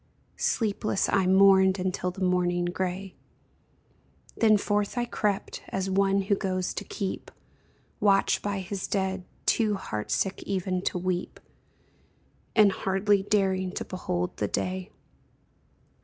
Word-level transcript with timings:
Sleepless 0.37 1.07
I 1.09 1.27
mourned 1.27 1.77
until 1.77 2.09
the 2.09 2.23
morning 2.23 2.65
gray; 2.65 3.13
Then 4.35 4.57
forth 4.57 4.97
I 4.97 5.05
crept, 5.05 5.61
as 5.69 5.91
one 5.91 6.23
who 6.23 6.33
goes 6.33 6.73
to 6.73 6.83
keep 6.83 7.29
Watch 7.99 8.41
by 8.41 8.61
his 8.61 8.87
dead, 8.87 9.25
too 9.45 9.75
heartsick 9.75 10.41
even 10.41 10.81
to 10.85 10.97
weep. 10.97 11.39
And 12.55 12.71
hardly 12.71 13.21
daring 13.21 13.71
to 13.73 13.85
behold 13.85 14.37
the 14.37 14.47
day. 14.47 14.89